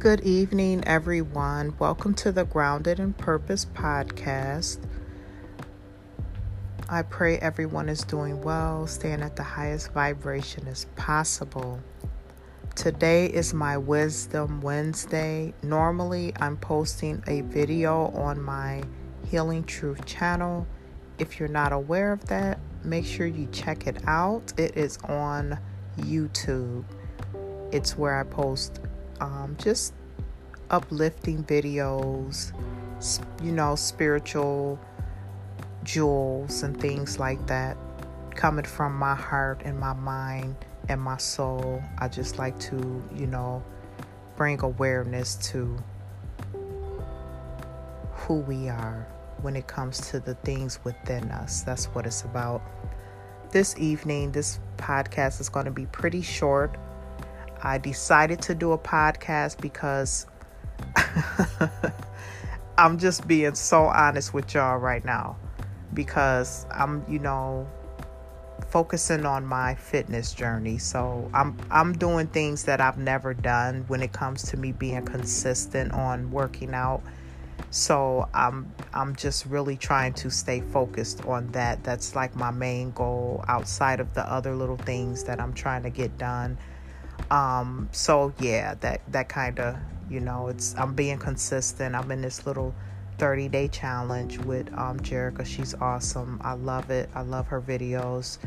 [0.00, 1.74] Good evening, everyone.
[1.78, 4.78] Welcome to the Grounded in Purpose podcast.
[6.88, 11.80] I pray everyone is doing well, staying at the highest vibration as possible.
[12.74, 15.52] Today is my Wisdom Wednesday.
[15.62, 18.82] Normally, I'm posting a video on my
[19.30, 20.66] Healing Truth channel.
[21.18, 24.54] If you're not aware of that, make sure you check it out.
[24.58, 25.58] It is on
[25.98, 26.84] YouTube.
[27.70, 28.80] It's where I post
[29.20, 29.92] um, just
[30.70, 32.52] uplifting videos,
[33.42, 34.78] you know, spiritual
[35.82, 37.76] jewels and things like that
[38.34, 40.56] coming from my heart and my mind
[40.88, 41.82] and my soul.
[41.98, 43.62] I just like to, you know,
[44.36, 45.76] bring awareness to
[48.12, 49.06] who we are
[49.42, 51.62] when it comes to the things within us.
[51.62, 52.62] That's what it's about.
[53.50, 56.76] This evening, this podcast is going to be pretty short.
[57.62, 60.26] I decided to do a podcast because
[62.78, 65.36] I'm just being so honest with y'all right now
[65.92, 67.66] because I'm, you know,
[68.70, 70.78] focusing on my fitness journey.
[70.78, 75.04] So I'm I'm doing things that I've never done when it comes to me being
[75.04, 77.02] consistent on working out.
[77.70, 81.82] So I'm I'm just really trying to stay focused on that.
[81.84, 85.90] That's like my main goal outside of the other little things that I'm trying to
[85.90, 86.58] get done.
[87.30, 89.76] Um so yeah, that that kind of,
[90.10, 91.94] you know, it's I'm being consistent.
[91.94, 92.74] I'm in this little
[93.18, 95.46] 30 day challenge with um, Jerica.
[95.46, 96.40] She's awesome.
[96.42, 97.08] I love it.
[97.14, 98.38] I love her videos.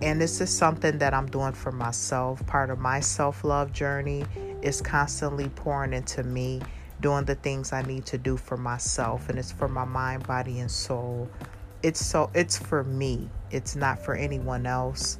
[0.00, 2.44] And this is something that I'm doing for myself.
[2.46, 4.24] Part of my self love journey
[4.62, 6.62] is constantly pouring into me,
[7.00, 9.28] doing the things I need to do for myself.
[9.28, 11.28] And it's for my mind, body, and soul.
[11.82, 15.18] It's so, it's for me, it's not for anyone else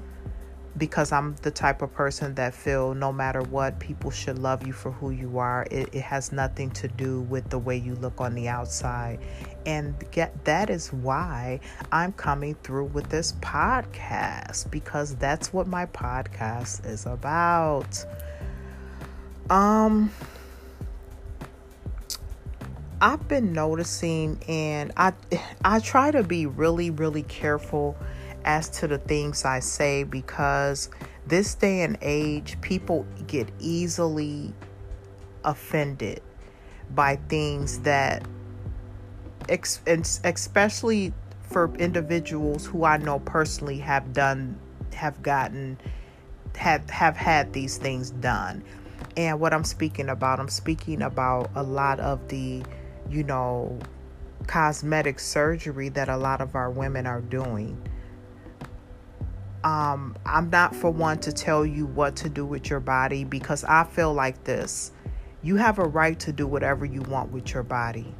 [0.78, 4.72] because I'm the type of person that feel no matter what people should love you
[4.72, 5.66] for who you are.
[5.70, 9.18] It, it has nothing to do with the way you look on the outside.
[9.66, 11.60] And get, that is why
[11.92, 18.04] I'm coming through with this podcast because that's what my podcast is about.
[19.50, 20.10] Um
[23.00, 25.12] I've been noticing and I
[25.64, 27.96] I try to be really really careful
[28.44, 30.90] as to the things I say because
[31.26, 34.52] this day and age, people get easily
[35.44, 36.20] offended
[36.94, 38.26] by things that,
[39.48, 44.58] especially for individuals who I know personally have done,
[44.94, 45.78] have gotten,
[46.56, 48.62] have have had these things done.
[49.16, 52.62] And what I'm speaking about, I'm speaking about a lot of the,
[53.10, 53.78] you know,
[54.46, 57.80] cosmetic surgery that a lot of our women are doing
[59.64, 63.64] um, I'm not for one to tell you what to do with your body because
[63.64, 64.92] I feel like this.
[65.42, 68.14] You have a right to do whatever you want with your body.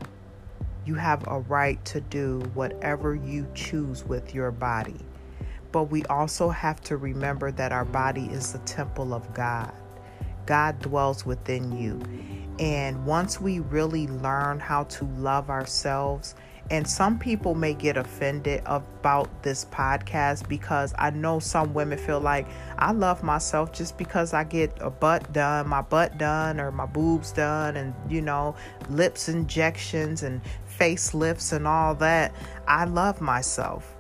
[0.85, 4.99] You have a right to do whatever you choose with your body.
[5.71, 9.73] But we also have to remember that our body is the temple of God.
[10.47, 12.01] God dwells within you.
[12.59, 16.35] And once we really learn how to love ourselves
[16.71, 22.21] and some people may get offended about this podcast because I know some women feel
[22.21, 22.47] like
[22.79, 26.87] I love myself just because I get a butt done, my butt done, or my
[26.87, 28.55] boobs done, and you know,
[28.89, 30.41] lips injections and
[30.79, 32.33] facelifts and all that.
[32.67, 33.95] I love myself.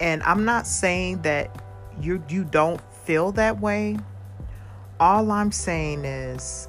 [0.00, 1.62] And I'm not saying that
[2.00, 3.96] you you don't feel that way.
[4.98, 6.68] All I'm saying is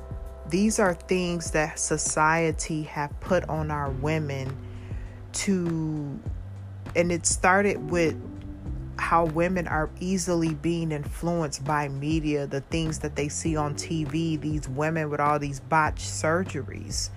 [0.50, 4.56] these are things that society have put on our women
[5.34, 6.20] to
[6.96, 8.16] and it started with
[8.98, 14.40] how women are easily being influenced by media, the things that they see on TV,
[14.40, 17.10] these women with all these botched surgeries.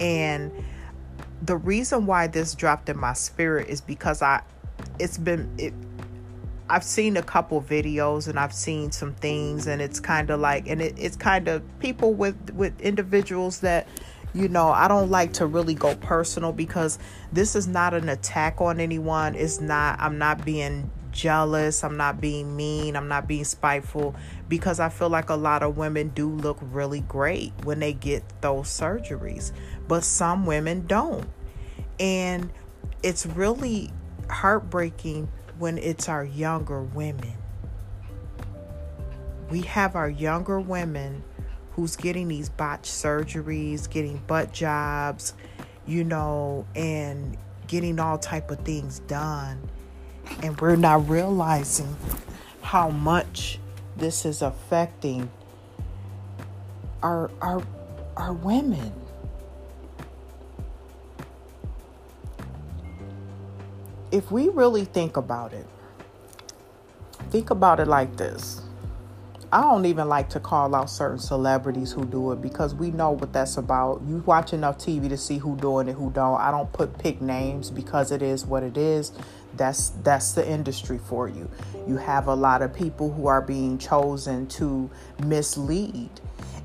[0.00, 0.50] And
[1.42, 4.42] the reason why this dropped in my spirit is because I
[4.98, 5.74] it's been it
[6.70, 10.68] I've seen a couple videos and I've seen some things and it's kind of like
[10.68, 13.88] and it, it's kind of people with with individuals that
[14.32, 16.98] you know I don't like to really go personal because
[17.32, 19.34] this is not an attack on anyone.
[19.34, 21.82] It's not I'm not being jealous.
[21.82, 22.94] I'm not being mean.
[22.94, 24.14] I'm not being spiteful
[24.48, 28.22] because I feel like a lot of women do look really great when they get
[28.40, 29.52] those surgeries
[29.90, 31.26] but some women don't.
[31.98, 32.52] And
[33.02, 33.90] it's really
[34.30, 35.28] heartbreaking
[35.60, 37.34] when it's our younger women.
[39.50, 41.22] We have our younger women
[41.72, 45.34] who's getting these botched surgeries, getting butt jobs,
[45.86, 47.36] you know, and
[47.66, 49.68] getting all type of things done.
[50.42, 51.94] And we're not realizing
[52.62, 53.58] how much
[53.96, 55.30] this is affecting
[57.02, 57.62] our are
[58.16, 58.92] are women.
[64.12, 65.66] If we really think about it,
[67.30, 68.62] think about it like this.
[69.52, 73.10] I don't even like to call out certain celebrities who do it because we know
[73.10, 74.00] what that's about.
[74.06, 76.40] You watch enough TV to see who doing it, who don't.
[76.40, 79.12] I don't put pick names because it is what it is.
[79.56, 81.50] That's that's the industry for you.
[81.86, 84.88] You have a lot of people who are being chosen to
[85.24, 86.10] mislead.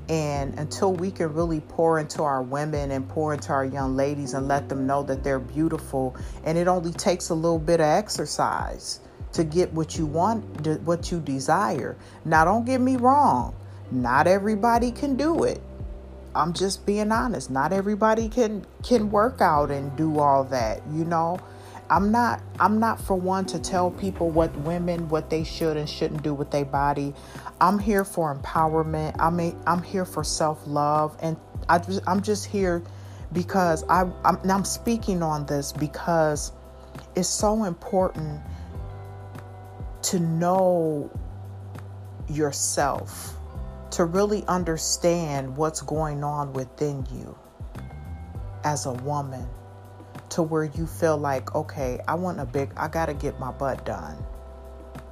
[0.08, 4.34] And until we can really pour into our women and pour into our young ladies
[4.34, 6.14] and let them know that they're beautiful,
[6.44, 9.00] and it only takes a little bit of exercise
[9.32, 10.44] to get what you want,
[10.84, 11.96] what you desire.
[12.24, 13.54] Now, don't get me wrong,
[13.90, 15.60] not everybody can do it.
[16.36, 17.50] I'm just being honest.
[17.50, 21.38] Not everybody can can work out and do all that, you know.
[21.90, 25.88] I'm not I'm not for one to tell people what women what they should and
[25.88, 27.14] shouldn't do with their body.
[27.60, 29.16] I'm here for empowerment.
[29.18, 31.36] I mean I'm here for self-love and
[31.68, 32.82] I just, I'm just here
[33.32, 36.52] because I I'm, I'm speaking on this because
[37.14, 38.40] it's so important
[40.02, 41.10] to know
[42.28, 43.34] yourself,
[43.90, 47.36] to really understand what's going on within you
[48.64, 49.46] as a woman,
[50.36, 53.50] to where you feel like, okay, I want a big, I got to get my
[53.52, 54.22] butt done.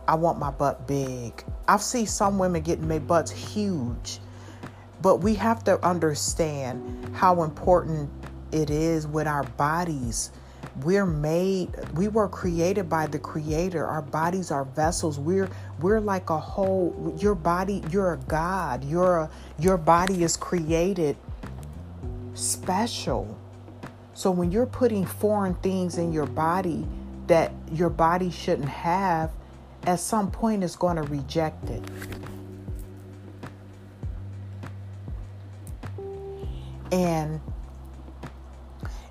[0.06, 1.42] I want my butt big.
[1.66, 4.18] I've seen some women getting their butts huge,
[5.00, 8.10] but we have to understand how important
[8.52, 10.30] it is with our bodies.
[10.82, 13.86] We're made we were created by the creator.
[13.86, 15.18] Our bodies are vessels.
[15.18, 15.48] We're
[15.80, 18.84] we're like a whole your body you're a god.
[18.84, 21.16] You're a, your body is created
[22.34, 23.38] special
[24.14, 26.86] so when you're putting foreign things in your body
[27.26, 29.30] that your body shouldn't have
[29.86, 31.82] at some point it's going to reject it.
[36.92, 37.40] And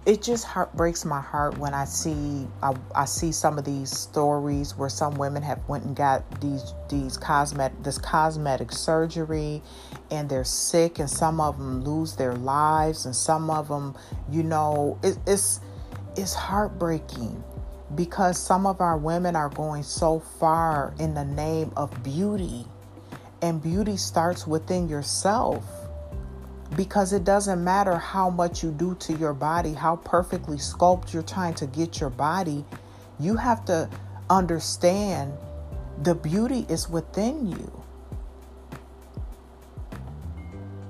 [0.05, 3.89] it just heart breaks my heart when I see I, I, see some of these
[3.89, 9.61] stories where some women have went and got these these cosmetic this cosmetic surgery
[10.11, 13.95] and they're sick and some of them lose their lives and some of them
[14.29, 15.61] you know it, it's
[16.17, 17.41] it's heartbreaking
[17.95, 22.65] because some of our women are going so far in the name of beauty
[23.41, 25.82] and beauty starts within yourself
[26.75, 31.24] because it doesn't matter how much you do to your body, how perfectly sculpted you're
[31.24, 32.65] trying to get your body,
[33.19, 33.89] you have to
[34.30, 35.33] understand
[36.01, 37.83] the beauty is within you.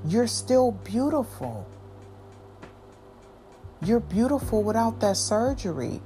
[0.05, 1.67] You're still beautiful.
[3.81, 6.01] You're beautiful without that surgery.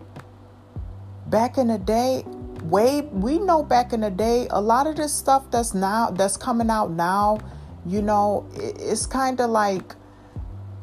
[1.28, 2.24] Back in the day,
[2.64, 6.38] way we know back in the day, a lot of this stuff that's now that's
[6.38, 7.40] coming out now
[7.88, 9.96] you know, it's kind of like,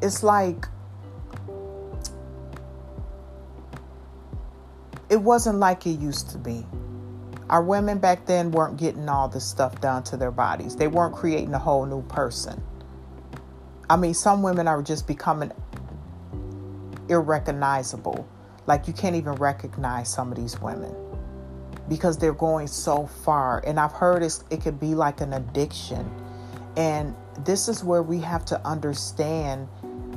[0.01, 0.67] it's like,
[5.11, 6.67] it wasn't like it used to be.
[7.51, 11.15] Our women back then weren't getting all this stuff done to their bodies, they weren't
[11.15, 12.63] creating a whole new person.
[13.91, 15.53] I mean, some women are just becoming
[17.11, 18.27] irrecognizable.
[18.67, 20.95] Like you can't even recognize some of these women
[21.87, 23.63] because they're going so far.
[23.67, 26.11] And I've heard it could be like an addiction
[26.77, 27.15] and
[27.45, 29.69] this is where we have to understand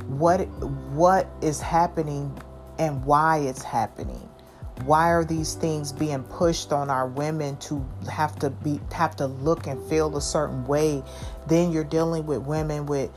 [0.08, 0.40] what
[0.92, 2.36] what is happening
[2.78, 4.28] and why it's happening.
[4.84, 9.26] Why are these things being pushed on our women to have to be have to
[9.26, 11.02] look and feel a certain way?
[11.48, 13.10] Then you're dealing with women with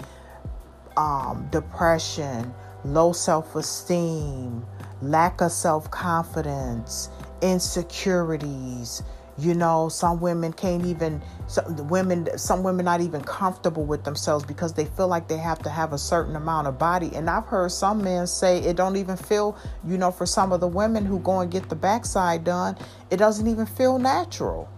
[0.97, 4.65] um, depression, low self-esteem,
[5.01, 7.09] lack of self-confidence,
[7.41, 9.03] insecurities,
[9.41, 14.45] you know, some women can't even some women some women not even comfortable with themselves
[14.45, 17.09] because they feel like they have to have a certain amount of body.
[17.15, 20.59] And I've heard some men say it don't even feel, you know, for some of
[20.59, 22.77] the women who go and get the backside done,
[23.09, 24.69] it doesn't even feel natural.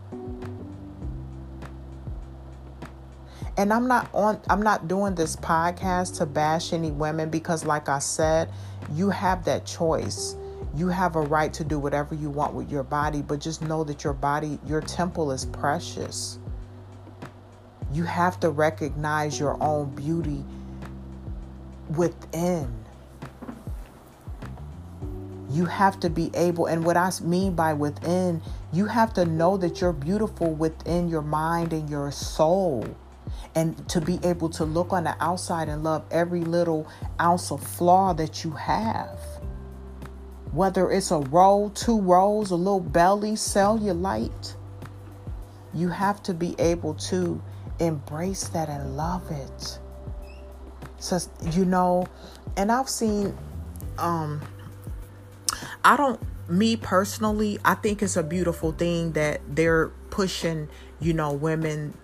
[3.58, 7.90] And I'm not on I'm not doing this podcast to bash any women because like
[7.90, 8.50] I said,
[8.94, 10.38] you have that choice
[10.76, 13.84] you have a right to do whatever you want with your body, but just know
[13.84, 16.40] that your body, your temple is precious.
[17.92, 20.44] You have to recognize your own beauty
[21.96, 22.74] within.
[25.52, 29.58] You have to be able, and what I mean by within, you have to know
[29.58, 32.84] that you're beautiful within your mind and your soul.
[33.54, 36.88] And to be able to look on the outside and love every little
[37.22, 39.20] ounce of flaw that you have
[40.54, 44.56] whether it's a roll, two rolls, a little belly, cellulite,
[45.74, 47.42] you have to be able to
[47.80, 49.80] embrace that and love it.
[51.00, 51.18] So,
[51.52, 52.06] you know,
[52.56, 53.36] and I've seen,
[53.98, 54.42] um,
[55.84, 60.70] I don't, me personally, I think it's a beautiful thing that they're pushing,
[61.00, 61.96] you know, women,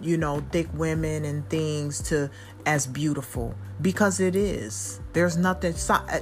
[0.00, 2.30] you know, thick women and things to
[2.66, 5.00] as beautiful because it is.
[5.12, 5.74] There's nothing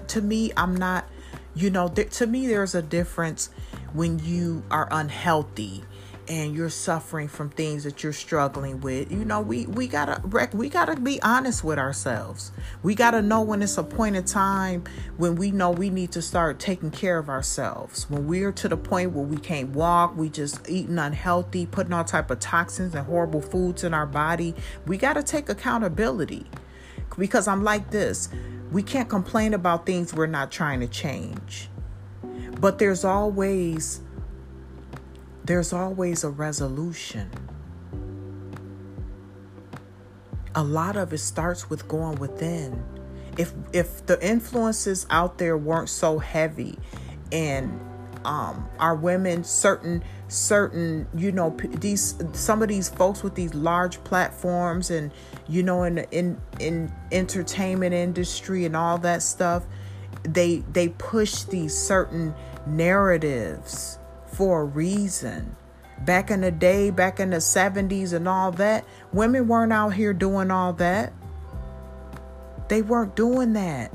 [0.07, 0.53] to me.
[0.57, 1.09] I'm not,
[1.55, 3.51] you know, th- to me, there's a difference
[3.93, 5.85] when you are unhealthy
[6.29, 9.11] and you're suffering from things that you're struggling with.
[9.13, 10.23] You know we we gotta
[10.55, 12.53] we gotta be honest with ourselves.
[12.83, 14.85] We gotta know when it's a point in time
[15.17, 18.09] when we know we need to start taking care of ourselves.
[18.09, 22.05] When we're to the point where we can't walk we just eating unhealthy putting all
[22.05, 24.55] type of toxins and horrible foods in our body
[24.87, 26.47] we gotta take accountability.
[27.17, 28.29] Because i'm like this
[28.75, 31.71] we can't complain about things we're not trying to change
[32.61, 34.01] but there's always
[35.45, 37.31] there's always a resolution.
[40.55, 42.83] A lot of it starts with going within.
[43.37, 46.79] If if the influences out there weren't so heavy
[47.33, 47.79] and
[48.25, 50.03] um our women certain
[50.35, 55.13] certain you know these some of these folks with these large platforms and
[55.49, 59.65] you know in in in entertainment industry and all that stuff
[60.25, 62.35] they they push these certain
[62.67, 65.57] narratives for a reason.
[66.01, 70.13] Back in the day, back in the 70s and all that, women weren't out here
[70.13, 71.13] doing all that.
[72.69, 73.93] They weren't doing that.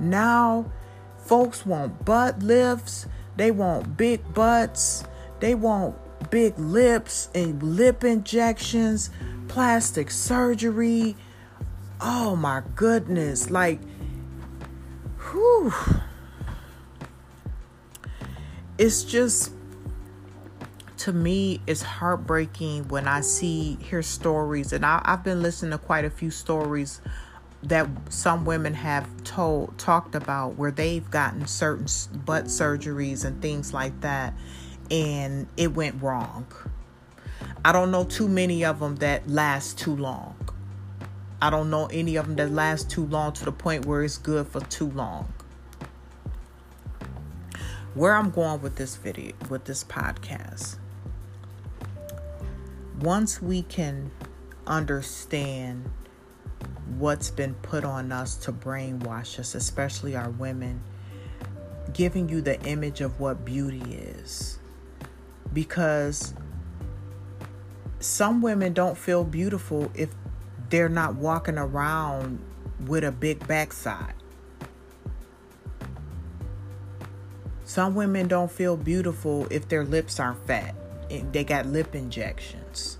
[0.00, 0.70] Now,
[1.18, 5.04] folks want butt lifts, they want big butts,
[5.40, 5.96] they want
[6.30, 9.10] big lips and lip injections,
[9.48, 11.16] plastic surgery.
[12.00, 13.50] Oh my goodness.
[13.50, 13.80] Like,
[15.30, 15.72] whew
[18.78, 19.52] it's just
[20.96, 25.78] to me it's heartbreaking when i see hear stories and I, i've been listening to
[25.78, 27.00] quite a few stories
[27.62, 31.86] that some women have told talked about where they've gotten certain
[32.24, 34.34] butt surgeries and things like that
[34.90, 36.46] and it went wrong
[37.64, 40.36] i don't know too many of them that last too long
[41.40, 44.18] i don't know any of them that last too long to the point where it's
[44.18, 45.32] good for too long
[47.94, 50.76] where I'm going with this video, with this podcast.
[53.00, 54.10] Once we can
[54.66, 55.90] understand
[56.98, 60.82] what's been put on us to brainwash us, especially our women,
[61.92, 64.58] giving you the image of what beauty is.
[65.52, 66.34] Because
[68.00, 70.10] some women don't feel beautiful if
[70.70, 72.40] they're not walking around
[72.86, 74.14] with a big backside.
[77.64, 80.74] Some women don't feel beautiful if their lips aren't fat.
[81.32, 82.98] They got lip injections.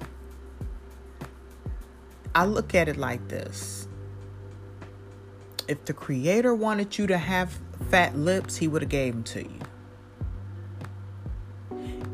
[2.35, 3.87] I look at it like this.
[5.69, 7.61] If the creator wanted you to have
[7.91, 9.59] fat lips, he would have gave them to you.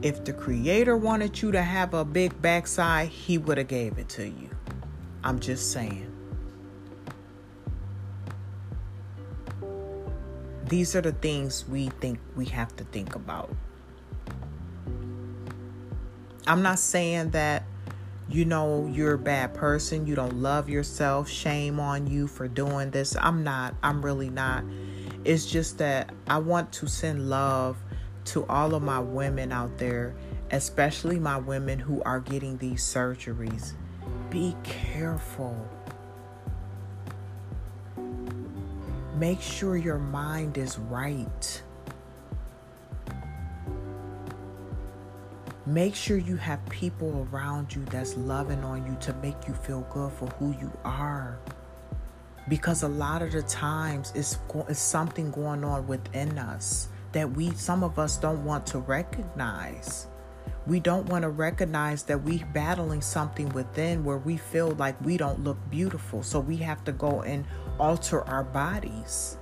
[0.02, 4.08] If the creator wanted you to have a big backside, he would have gave it
[4.10, 4.50] to you.
[5.24, 6.12] I'm just saying.
[10.66, 13.50] These are the things we think we have to think about.
[16.46, 17.64] I'm not saying that,
[18.28, 22.90] you know, you're a bad person, you don't love yourself, shame on you for doing
[22.90, 23.16] this.
[23.16, 23.74] I'm not.
[23.82, 24.64] I'm really not.
[25.24, 27.76] It's just that I want to send love
[28.26, 30.14] to all of my women out there,
[30.50, 33.72] especially my women who are getting these surgeries.
[34.30, 35.66] Be careful
[39.18, 41.62] Make sure your mind is right.
[45.68, 49.82] Make sure you have people around you that's loving on you to make you feel
[49.92, 51.38] good for who you are.
[52.48, 57.50] Because a lot of the times it's, it's something going on within us that we,
[57.50, 60.06] some of us, don't want to recognize.
[60.66, 65.18] We don't want to recognize that we're battling something within where we feel like we
[65.18, 66.22] don't look beautiful.
[66.22, 67.44] So we have to go and
[67.78, 69.36] alter our bodies.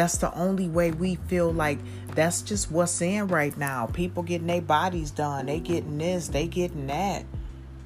[0.00, 1.78] That's the only way we feel like
[2.14, 3.84] that's just what's in right now.
[3.84, 5.44] People getting their bodies done.
[5.44, 7.26] They getting this, they getting that.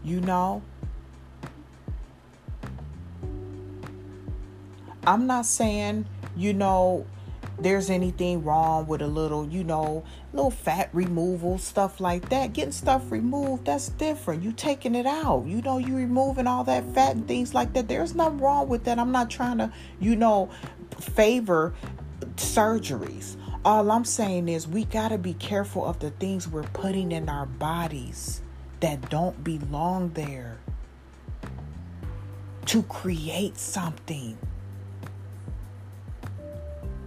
[0.04, 0.62] You know?
[5.04, 6.06] I'm not saying,
[6.37, 7.04] you know,
[7.59, 12.52] there's anything wrong with a little, you know, little fat removal, stuff like that.
[12.52, 14.44] Getting stuff removed, that's different.
[14.44, 15.47] You taking it out.
[15.47, 17.88] You know, you removing all that fat and things like that.
[17.88, 19.00] There's nothing wrong with that.
[19.00, 20.49] I'm not trying to, you know,
[21.00, 21.75] favor
[22.37, 23.37] surgeries.
[23.64, 27.28] All I'm saying is we got to be careful of the things we're putting in
[27.28, 28.42] our bodies
[28.80, 30.59] that don't belong there.
[32.66, 34.38] to create something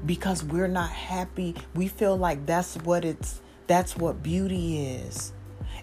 [0.05, 1.55] because we're not happy.
[1.75, 5.33] We feel like that's what it's that's what beauty is.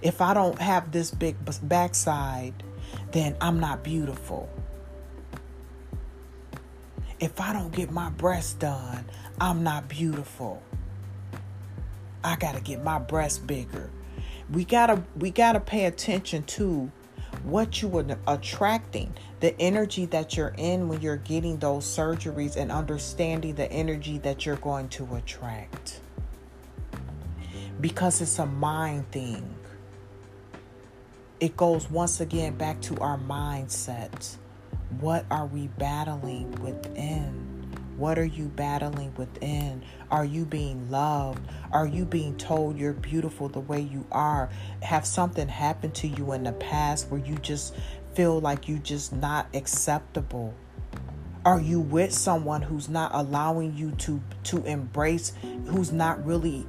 [0.02, 2.62] If I don't have this big backside,
[3.12, 4.48] then I'm not beautiful.
[7.20, 9.04] If I don't get my breasts done,
[9.40, 10.62] I'm not beautiful.
[12.22, 13.90] I got to get my breasts bigger.
[14.52, 16.90] We got to we got to pay attention to
[17.44, 22.72] what you are attracting, the energy that you're in when you're getting those surgeries, and
[22.72, 26.00] understanding the energy that you're going to attract.
[27.80, 29.54] Because it's a mind thing.
[31.40, 34.36] It goes once again back to our mindset.
[35.00, 37.44] What are we battling within?
[37.96, 39.82] What are you battling within?
[40.10, 41.40] Are you being loved?
[41.72, 44.50] Are you being told you're beautiful the way you are?
[44.82, 47.74] Have something happened to you in the past where you just
[48.14, 50.54] feel like you're just not acceptable?
[51.44, 55.32] Are you with someone who's not allowing you to to embrace
[55.66, 56.66] who's not really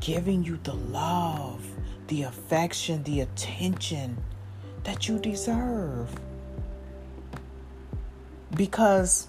[0.00, 1.66] giving you the love,
[2.08, 4.16] the affection, the attention
[4.84, 6.08] that you deserve?
[8.54, 9.26] Because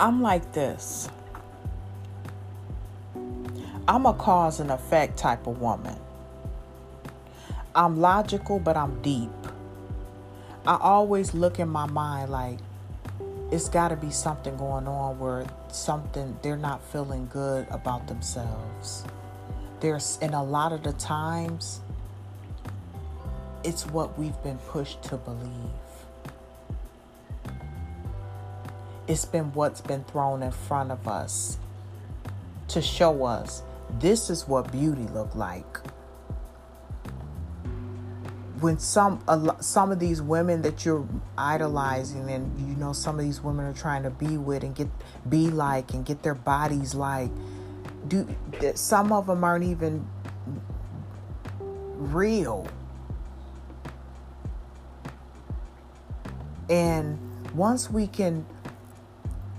[0.00, 1.08] I'm like this.
[3.88, 5.96] I'm a cause and effect type of woman.
[7.74, 9.30] I'm logical, but I'm deep.
[10.66, 12.58] I always look in my mind like
[13.52, 19.04] it's got to be something going on where something they're not feeling good about themselves.
[19.80, 21.80] There's, and a lot of the times,
[23.66, 25.50] it's what we've been pushed to believe.
[29.08, 31.58] It's been what's been thrown in front of us
[32.68, 33.62] to show us
[33.98, 35.80] this is what beauty looked like.
[38.60, 39.22] When some
[39.60, 43.74] some of these women that you're idolizing and you know some of these women are
[43.74, 44.88] trying to be with and get
[45.28, 47.30] be like and get their bodies like
[48.08, 48.26] do
[48.74, 50.06] some of them aren't even
[51.58, 52.66] real.
[56.68, 57.18] And
[57.54, 58.46] once we can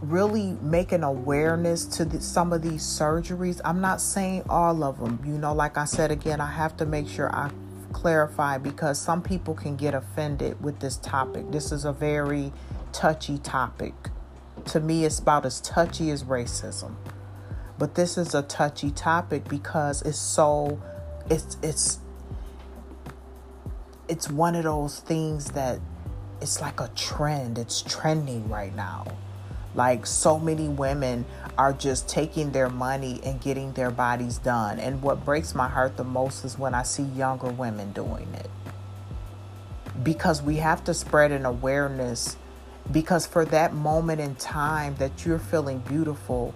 [0.01, 3.59] really make an awareness to the, some of these surgeries.
[3.65, 5.19] I'm not saying all of them.
[5.25, 7.49] You know, like I said again, I have to make sure I
[7.93, 11.51] clarify because some people can get offended with this topic.
[11.51, 12.51] This is a very
[12.91, 13.93] touchy topic.
[14.65, 16.95] To me, it's about as touchy as racism.
[17.79, 20.81] But this is a touchy topic because it's so
[21.29, 21.99] it's it's
[24.07, 25.79] it's one of those things that
[26.41, 27.57] it's like a trend.
[27.57, 29.05] It's trending right now
[29.77, 31.23] like so many women
[31.57, 34.79] are just taking their money and getting their bodies done.
[34.79, 38.49] And what breaks my heart the most is when I see younger women doing it.
[40.03, 42.37] Because we have to spread an awareness
[42.91, 46.55] because for that moment in time that you're feeling beautiful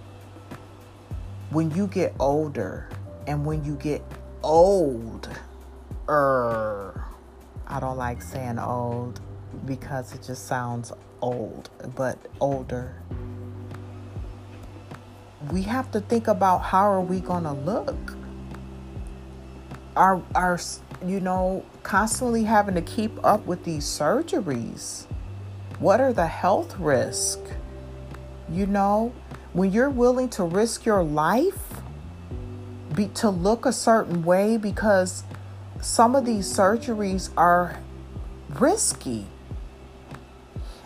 [1.50, 2.88] when you get older
[3.26, 4.02] and when you get
[4.42, 5.28] old
[6.08, 7.04] er
[7.66, 9.20] I don't like saying old
[9.66, 12.94] because it just sounds old, but older.
[15.50, 18.14] We have to think about how are we going to look?
[19.96, 20.58] Are are
[21.04, 25.06] you know constantly having to keep up with these surgeries?
[25.78, 27.50] What are the health risks?
[28.50, 29.12] You know,
[29.52, 31.82] when you're willing to risk your life
[32.94, 35.24] be to look a certain way because
[35.80, 37.78] some of these surgeries are
[38.58, 39.26] risky.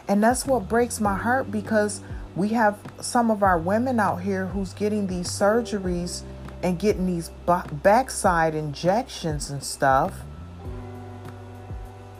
[0.08, 2.00] And that's what breaks my heart because
[2.36, 6.22] we have some of our women out here who's getting these surgeries
[6.62, 7.30] and getting these
[7.82, 10.14] backside injections and stuff.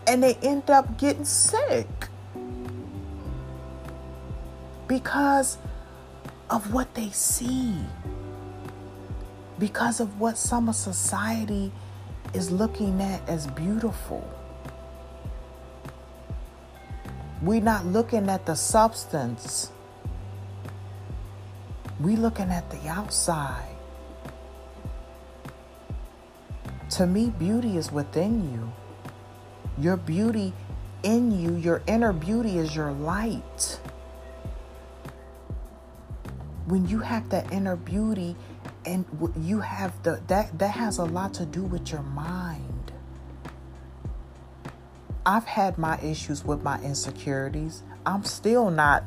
[0.07, 1.87] And they end up getting sick
[4.89, 5.59] because
[6.49, 7.75] of what they see,
[9.59, 11.73] because of what some of society
[12.35, 14.36] is looking at as beautiful.
[17.43, 19.71] We're not looking at the substance.
[22.01, 23.77] We're looking at the outside.
[26.91, 28.73] To me, beauty is within you.
[29.79, 30.53] Your beauty
[31.03, 33.81] in you, your inner beauty is your light.
[36.67, 38.35] When you have that inner beauty
[38.85, 39.05] and
[39.41, 42.76] you have the that that has a lot to do with your mind.
[45.29, 47.83] I've had my issues with my insecurities.
[48.07, 49.03] I'm still not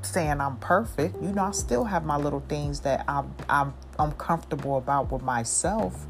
[0.00, 1.22] saying I'm perfect.
[1.22, 5.20] You know, I still have my little things that I'm I'm I'm comfortable about with
[5.20, 6.06] myself.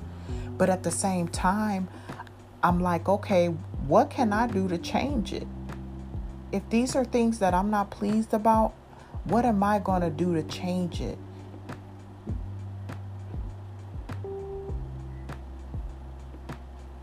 [0.56, 1.88] But at the same time,
[2.62, 3.48] I'm like, okay,
[3.88, 5.48] what can I do to change it?
[6.52, 8.72] If these are things that I'm not pleased about,
[9.24, 11.18] what am I going to do to change it?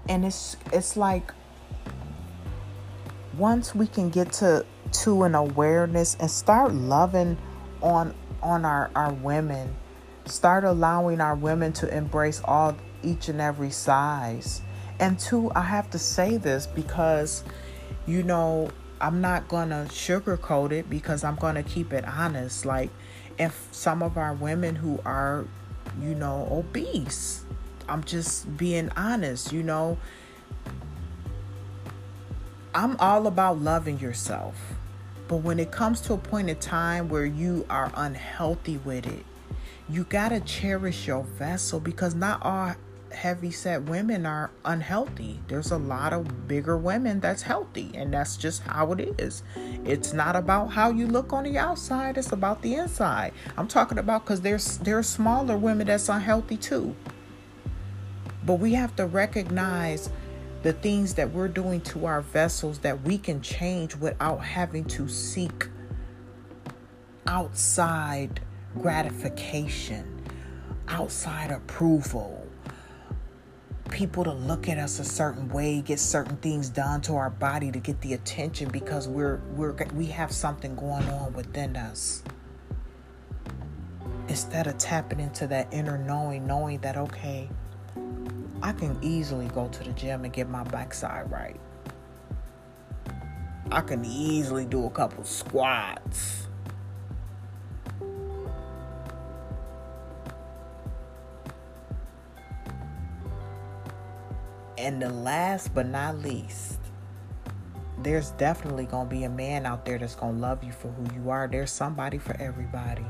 [0.08, 1.34] And it's it's like
[3.38, 7.38] once we can get to to an awareness and start loving
[7.82, 9.76] on on our our women
[10.30, 14.62] start allowing our women to embrace all each and every size.
[15.00, 17.44] And two i have to say this because
[18.08, 18.70] you know
[19.00, 22.66] i'm not gonna sugarcoat it because i'm gonna keep it honest.
[22.66, 22.90] Like
[23.38, 25.46] if some of our women who are
[26.02, 27.44] you know obese
[27.88, 29.98] i'm just being honest you know
[32.78, 34.56] i'm all about loving yourself
[35.28, 39.26] but when it comes to a point in time where you are unhealthy with it,
[39.90, 42.76] you got to cherish your vessel because not all
[43.12, 45.40] heavy set women are unhealthy.
[45.48, 49.44] There's a lot of bigger women that's healthy, and that's just how it is.
[49.86, 53.34] It's not about how you look on the outside, it's about the inside.
[53.58, 56.96] I'm talking about because there's there's smaller women that's unhealthy too.
[58.46, 60.10] But we have to recognize
[60.64, 65.08] the things that we're doing to our vessels that we can change without having to
[65.08, 65.68] seek
[67.28, 68.40] outside
[68.80, 70.24] gratification,
[70.88, 72.48] outside approval,
[73.92, 77.72] people to look at us a certain way, get certain things done to our body
[77.72, 82.24] to get the attention because we're we're we have something going on within us.
[84.28, 87.50] Instead of tapping into that inner knowing, knowing that okay,
[88.62, 91.60] I can easily go to the gym and get my backside right.
[93.72, 96.48] I can easily do a couple squats.
[104.78, 106.80] And the last but not least,
[108.04, 110.88] there's definitely going to be a man out there that's going to love you for
[110.90, 111.48] who you are.
[111.48, 113.06] There's somebody for everybody.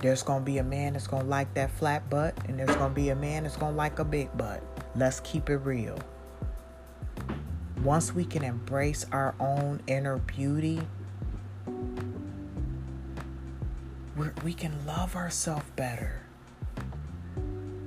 [0.00, 2.74] There's going to be a man that's going to like that flat butt, and there's
[2.76, 4.62] going to be a man that's going to like a big butt.
[4.94, 5.98] Let's keep it real.
[7.82, 10.80] Once we can embrace our own inner beauty,
[14.44, 16.22] we can love ourselves better.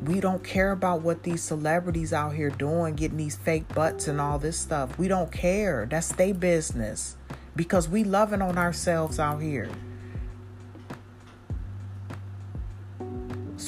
[0.04, 4.20] We don't care about what these celebrities out here doing, getting these fake butts and
[4.20, 4.98] all this stuff.
[4.98, 5.86] We don't care.
[5.90, 7.16] That's their business
[7.56, 9.70] because we loving on ourselves out here.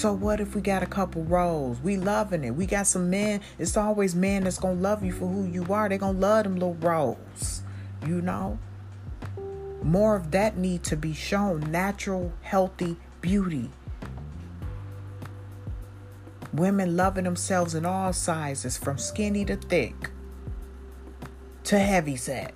[0.04, 1.80] So what if we got a couple rolls?
[1.80, 2.54] We loving it.
[2.54, 3.40] We got some men.
[3.58, 5.88] It's always men that's gonna love you for who you are.
[5.88, 7.62] They gonna love them little rolls.
[8.06, 8.60] You know?
[9.82, 11.72] More of that need to be shown.
[11.72, 13.72] Natural, healthy beauty.
[16.52, 20.10] Women loving themselves in all sizes, from skinny to thick
[21.64, 22.54] to heavy set.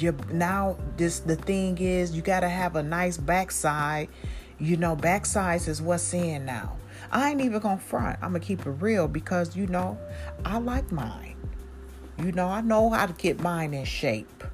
[0.00, 4.08] You now this the thing is you got to have a nice backside.
[4.58, 6.76] You know backside is what's in now.
[7.10, 8.18] I ain't even gonna front.
[8.22, 9.98] I'm gonna keep it real because you know
[10.44, 11.36] i like mine.
[12.18, 14.44] You know i know how to get mine in shape.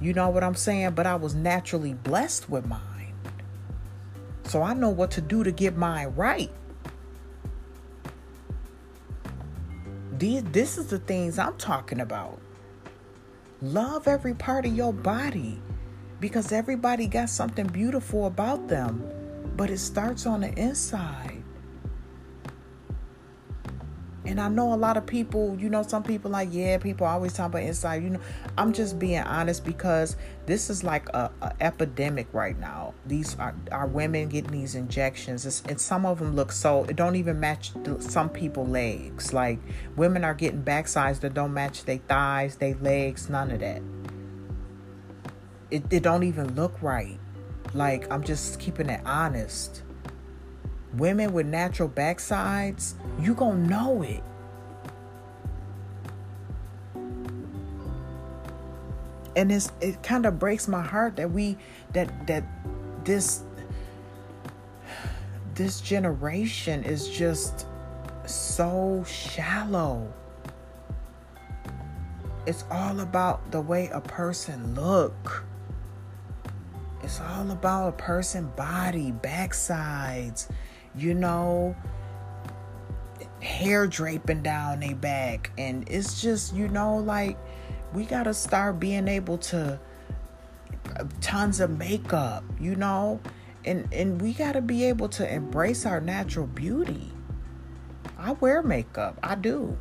[0.00, 0.92] You know what i'm saying?
[0.92, 3.14] But i was naturally blessed with mine.
[4.44, 6.50] So i know what to do to get mine right.
[10.12, 12.40] These this is the things i'm talking about
[13.62, 15.58] Love every part of your body
[16.20, 19.02] because everybody got something beautiful about them,
[19.56, 21.35] but it starts on the inside.
[24.26, 27.32] And I know a lot of people, you know, some people like, yeah, people always
[27.32, 28.02] talk about inside.
[28.02, 28.20] You know,
[28.56, 32.94] I'm just being honest because this is like a, a epidemic right now.
[33.06, 36.96] These are, are women getting these injections, it's, and some of them look so it
[36.96, 39.32] don't even match the, some people legs.
[39.32, 39.58] Like
[39.96, 43.82] women are getting back backsides that don't match their thighs, their legs, none of that.
[45.70, 47.18] It it don't even look right.
[47.74, 49.82] Like I'm just keeping it honest
[50.96, 54.22] women with natural backsides, you gonna know it.
[59.34, 61.58] And it's it kind of breaks my heart that we
[61.92, 62.44] that that
[63.04, 63.42] this
[65.54, 67.66] this generation is just
[68.26, 70.12] so shallow.
[72.46, 75.44] It's all about the way a person look.
[77.02, 80.48] It's all about a person body, backsides,
[80.96, 81.76] you know,
[83.40, 85.50] hair draping down their back.
[85.58, 87.38] And it's just, you know, like
[87.92, 89.78] we got to start being able to,
[91.20, 93.20] tons of makeup, you know,
[93.64, 97.12] and and we got to be able to embrace our natural beauty.
[98.18, 99.18] I wear makeup.
[99.22, 99.76] I do.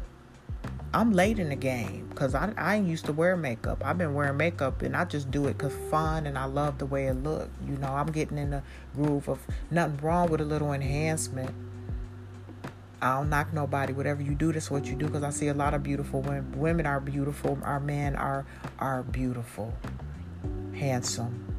[0.96, 3.84] I'm late in the game because I, I used to wear makeup.
[3.84, 6.86] I've been wearing makeup and I just do it because fun and I love the
[6.86, 7.50] way it look.
[7.68, 8.64] You know, I'm getting in the
[8.96, 11.54] groove of nothing wrong with a little enhancement.
[13.02, 13.92] I don't knock nobody.
[13.92, 15.08] Whatever you do, that's what you do.
[15.08, 16.58] Because I see a lot of beautiful women.
[16.58, 17.60] Women are beautiful.
[17.64, 18.46] Our men are
[18.80, 19.74] are beautiful,
[20.74, 21.55] handsome,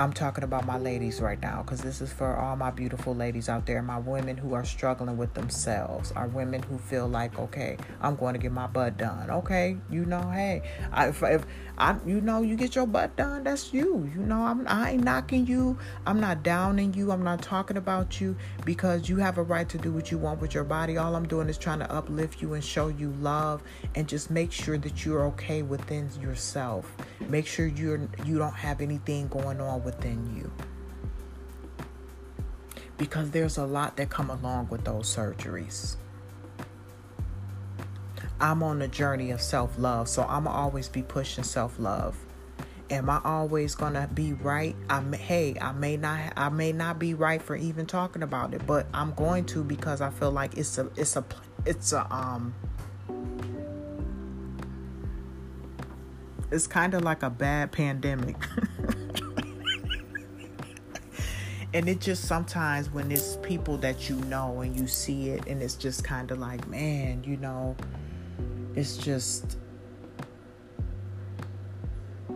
[0.00, 3.50] I'm talking about my ladies right now because this is for all my beautiful ladies
[3.50, 7.76] out there, my women who are struggling with themselves, our women who feel like, okay,
[8.00, 9.30] I'm going to get my butt done.
[9.30, 11.44] Okay, you know, hey, I, if, if
[11.80, 14.06] I, you know, you get your butt done, that's you.
[14.14, 15.78] You know, I'm, I ain't knocking you.
[16.04, 17.10] I'm not downing you.
[17.10, 20.42] I'm not talking about you because you have a right to do what you want
[20.42, 20.98] with your body.
[20.98, 23.62] All I'm doing is trying to uplift you and show you love
[23.94, 26.94] and just make sure that you're okay within yourself.
[27.30, 30.52] Make sure you're you don't have anything going on within you.
[32.98, 35.96] Because there's a lot that come along with those surgeries.
[38.40, 42.16] I'm on a journey of self-love, so I'm always be pushing self-love.
[42.90, 44.74] Am I always gonna be right?
[44.88, 48.52] I may, hey, I may not, I may not be right for even talking about
[48.54, 51.24] it, but I'm going to because I feel like it's a, it's a,
[51.66, 52.54] it's a, um,
[56.50, 58.36] it's kind of like a bad pandemic.
[61.72, 65.62] and it just sometimes when it's people that you know and you see it and
[65.62, 67.76] it's just kind of like man you know
[68.74, 69.56] it's just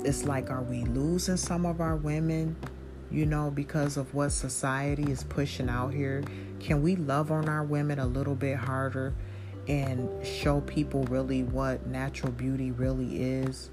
[0.04, 2.56] it's like are we losing some of our women
[3.10, 6.22] you know because of what society is pushing out here
[6.60, 9.14] can we love on our women a little bit harder
[9.68, 13.70] and show people really what natural beauty really is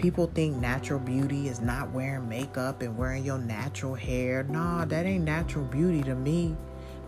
[0.00, 4.44] People think natural beauty is not wearing makeup and wearing your natural hair.
[4.44, 6.56] Nah, that ain't natural beauty to me.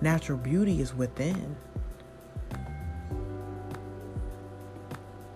[0.02, 1.56] Natural beauty is within.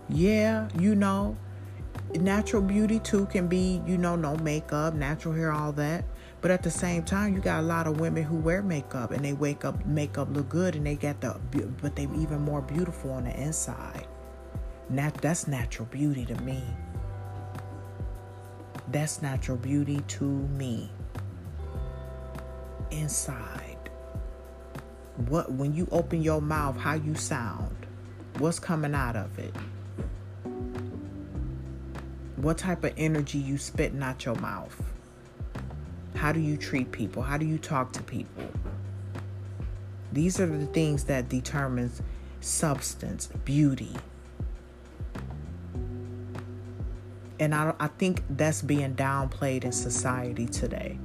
[0.08, 1.36] Yeah, you know,
[2.14, 6.04] natural beauty too can be, you know, no makeup, natural hair, all that.
[6.40, 9.24] But at the same time, you got a lot of women who wear makeup and
[9.24, 11.38] they wake up, makeup look good, and they get the,
[11.82, 14.06] but they even more beautiful on the inside.
[14.88, 16.62] Nat, that's natural beauty to me.
[18.92, 20.90] That's natural beauty to me.
[22.92, 23.90] Inside.
[25.28, 27.74] What when you open your mouth, how you sound?
[28.38, 29.54] What's coming out of it?
[32.46, 34.80] What type of energy you spitting out your mouth?
[36.14, 37.20] How do you treat people?
[37.20, 38.44] How do you talk to people?
[40.12, 42.02] These are the things that determines
[42.40, 43.96] substance, beauty,
[47.40, 51.00] And I, I think that's being downplayed in society today.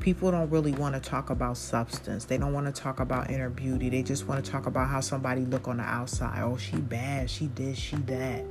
[0.00, 2.26] People don't really want to talk about substance.
[2.26, 3.88] They don't want to talk about inner beauty.
[3.88, 6.42] They just want to talk about how somebody look on the outside.
[6.42, 7.30] Oh, she bad.
[7.30, 7.78] She did.
[7.78, 8.44] She that.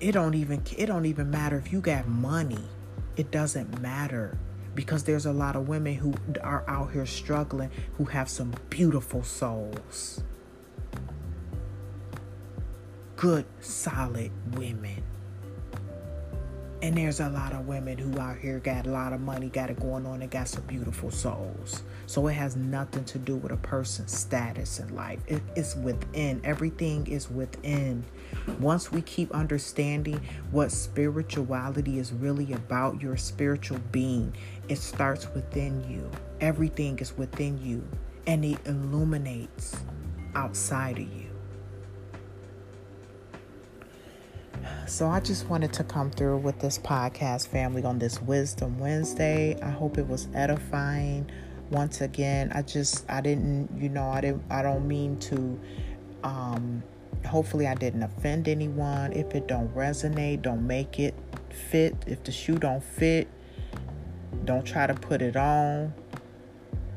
[0.00, 2.64] It don't even it don't even matter if you got money.
[3.16, 4.38] It doesn't matter
[4.74, 9.22] because there's a lot of women who are out here struggling who have some beautiful
[9.22, 10.22] souls
[13.24, 15.02] good, solid women.
[16.84, 19.70] And there's a lot of women who out here got a lot of money, got
[19.70, 21.82] it going on, and got some beautiful souls.
[22.04, 25.18] So it has nothing to do with a person's status in life.
[25.26, 26.42] It, it's within.
[26.44, 28.04] Everything is within.
[28.60, 30.20] Once we keep understanding
[30.50, 34.36] what spirituality is really about, your spiritual being,
[34.68, 36.10] it starts within you.
[36.42, 37.82] Everything is within you,
[38.26, 39.74] and it illuminates
[40.34, 41.23] outside of you.
[44.86, 49.58] So I just wanted to come through with this podcast family on this Wisdom Wednesday.
[49.62, 51.30] I hope it was edifying.
[51.70, 55.58] Once again, I just I didn't, you know, I didn't I don't mean to
[56.22, 56.82] um
[57.26, 59.12] hopefully I didn't offend anyone.
[59.12, 61.14] If it don't resonate, don't make it
[61.70, 61.96] fit.
[62.06, 63.28] If the shoe don't fit,
[64.44, 65.94] don't try to put it on.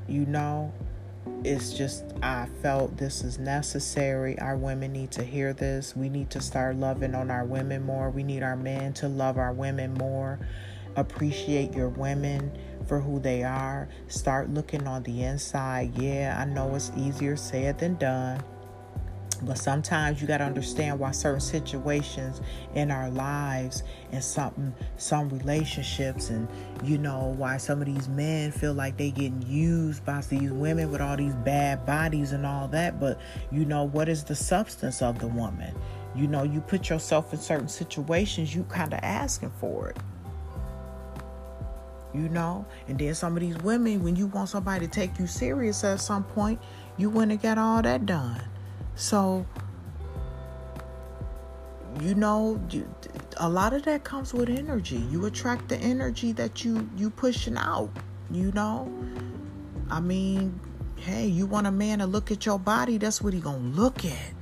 [0.08, 0.74] You know,
[1.44, 4.38] it's just I felt this is necessary.
[4.40, 5.96] Our women need to hear this.
[5.96, 8.10] We need to start loving on our women more.
[8.10, 10.40] We need our men to love our women more.
[10.96, 12.52] Appreciate your women
[12.88, 13.88] for who they are.
[14.08, 15.98] Start looking on the inside.
[15.98, 18.44] Yeah, I know it's easier said than done.
[19.41, 22.41] But sometimes you got to understand why certain situations
[22.76, 26.47] in our lives and some some relationships and
[26.84, 30.91] you know why some of these men feel like they getting used by these women
[30.91, 33.00] with all these bad bodies and all that.
[33.00, 33.19] But
[33.52, 35.73] you know what is the substance of the woman?
[36.15, 39.97] You know, you put yourself in certain situations, you kind of asking for it.
[42.13, 42.65] You know?
[42.88, 46.00] And then some of these women, when you want somebody to take you serious at
[46.00, 46.60] some point,
[46.97, 48.41] you went and got all that done.
[48.98, 49.46] So,
[52.02, 52.60] you know,
[53.38, 54.98] a lot of that comes with energy.
[54.98, 57.92] You attract the energy that you you pushing out.
[58.32, 58.92] You know,
[59.92, 60.60] I mean,
[60.96, 62.98] hey, you want a man to look at your body?
[62.98, 64.34] That's what he gonna look at.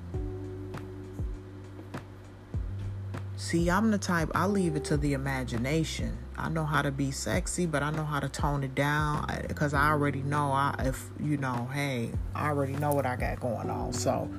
[3.36, 6.18] See, I'm the type I leave it to the imagination.
[6.38, 9.74] I know how to be sexy, but I know how to tone it down because
[9.74, 13.69] I already know I if you know, hey, I already know what I got going
[13.69, 13.93] on.
[13.93, 14.30] So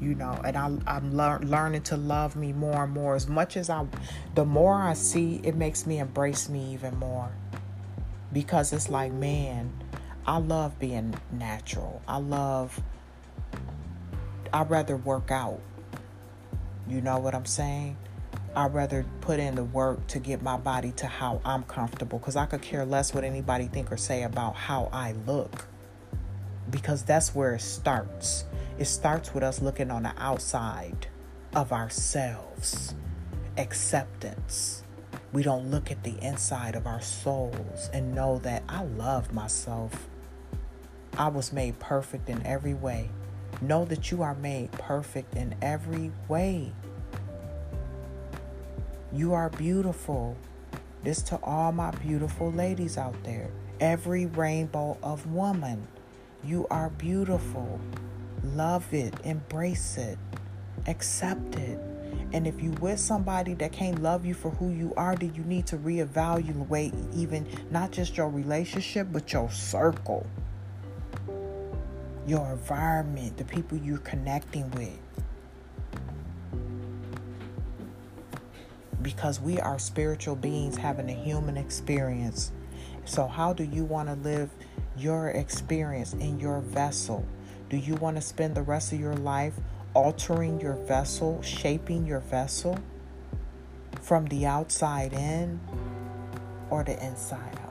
[0.00, 3.14] you know and I, i'm lear- learning to love me more and more.
[3.14, 3.86] As much as i
[4.34, 7.30] the more i see it makes me embrace me even more.
[8.32, 9.72] Because it's like man
[10.26, 12.02] i love being natural.
[12.06, 12.80] I love
[14.52, 15.60] i'd rather work out.
[16.88, 17.96] You know what i'm saying
[18.56, 22.36] I'd rather put in the work to get my body to how I'm comfortable because
[22.36, 25.66] I could care less what anybody think or say about how I look
[26.70, 28.44] because that's where it starts.
[28.78, 31.08] It starts with us looking on the outside
[31.54, 32.94] of ourselves,
[33.56, 34.82] acceptance.
[35.32, 40.08] We don't look at the inside of our souls and know that I love myself.
[41.16, 43.10] I was made perfect in every way.
[43.60, 46.72] Know that you are made perfect in every way.
[49.14, 50.36] You are beautiful.
[51.04, 53.48] This to all my beautiful ladies out there.
[53.78, 55.86] Every rainbow of woman.
[56.42, 57.80] You are beautiful.
[58.42, 60.18] Love it, embrace it,
[60.88, 61.78] accept it.
[62.32, 65.44] And if you with somebody that can't love you for who you are, then you
[65.44, 70.26] need to reevaluate even not just your relationship, but your circle,
[72.26, 75.03] your environment, the people you're connecting with.
[79.04, 82.50] Because we are spiritual beings having a human experience.
[83.04, 84.50] So, how do you want to live
[84.96, 87.24] your experience in your vessel?
[87.68, 89.54] Do you want to spend the rest of your life
[89.94, 92.78] altering your vessel, shaping your vessel
[94.00, 95.60] from the outside in
[96.70, 97.63] or the inside out?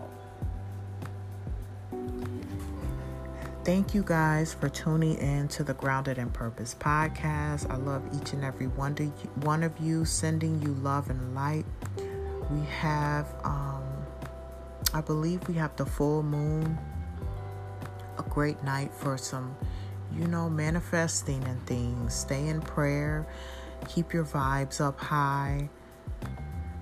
[3.65, 7.69] Thank you guys for tuning in to the Grounded in Purpose podcast.
[7.71, 8.93] I love each and every one,
[9.41, 11.65] one of you, sending you love and light.
[12.51, 13.83] We have, um,
[14.93, 16.77] I believe we have the full moon,
[18.17, 19.55] a great night for some
[20.13, 22.13] you know, manifesting and things.
[22.13, 23.25] Stay in prayer.
[23.87, 25.69] Keep your vibes up high.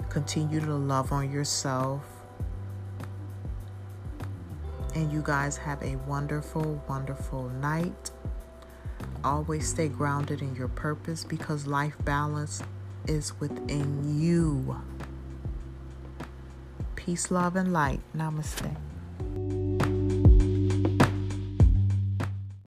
[0.09, 2.03] Continue to love on yourself.
[4.93, 8.11] And you guys have a wonderful, wonderful night.
[9.23, 12.61] Always stay grounded in your purpose because life balance
[13.07, 14.81] is within you.
[16.95, 17.99] Peace, love, and light.
[18.15, 18.75] Namaste.